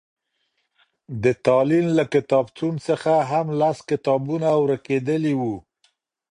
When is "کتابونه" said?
3.91-4.49